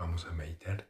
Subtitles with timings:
[0.00, 0.88] Vamos a meditar.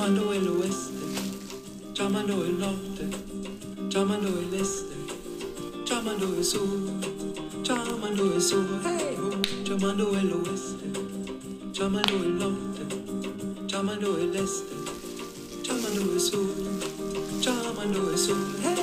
[0.00, 0.94] Llamando el oeste,
[1.92, 3.06] llamando el norte,
[3.90, 4.94] llamando el este,
[5.84, 6.68] llamando el sur,
[7.62, 10.86] llamando el sur, hey, oh, llamando el oeste,
[11.74, 12.80] llamando el norte,
[13.66, 14.74] llamando el este,
[15.64, 16.48] llamando el sur,
[17.42, 18.76] llamando el sur, hey,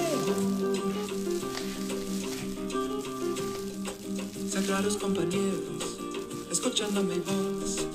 [5.02, 5.98] compañeros,
[6.52, 7.88] escuchando mi voz,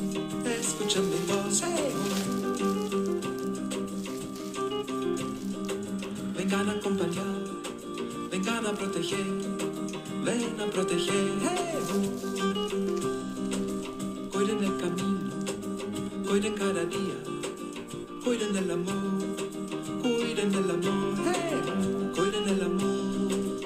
[0.60, 2.41] escuchando mi voz, hey.
[8.82, 9.26] Proteger,
[10.24, 11.30] ven a proteger.
[14.32, 15.30] Cuiden el camino,
[16.26, 17.18] cuiden cada día,
[18.24, 19.36] cuiden el amor,
[20.02, 21.12] cuiden el amor.
[22.14, 23.60] Cuiden el amor,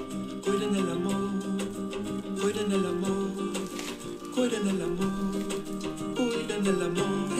[0.44, 1.16] cuiden el amor,
[2.40, 3.30] cuiden el amor,
[4.34, 5.12] cuiden el amor,
[6.14, 7.35] cuiden el amor.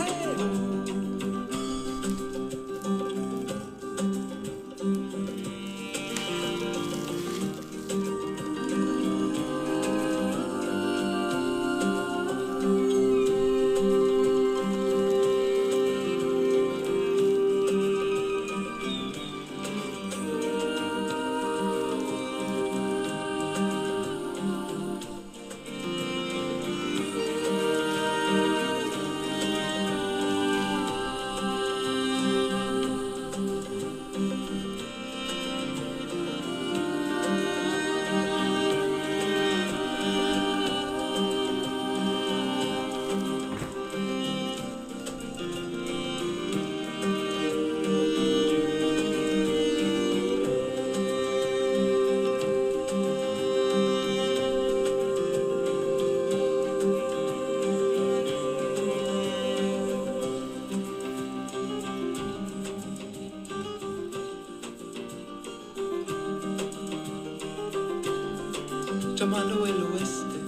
[69.17, 70.39] Llamando el oeste,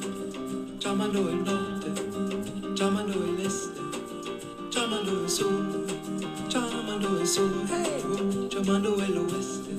[0.78, 1.90] llamando el norte,
[2.74, 3.80] llamando el este,
[4.70, 5.86] llamando el sur,
[6.50, 9.72] llamando el sur, hey, llamando el oeste,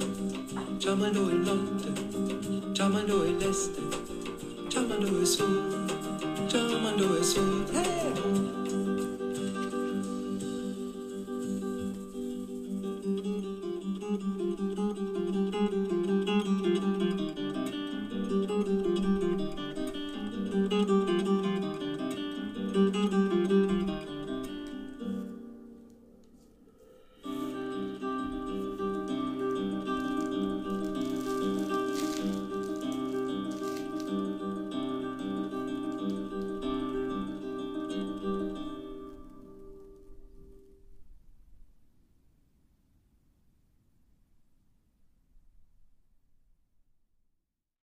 [0.80, 3.80] llamando el norte, llamando el este,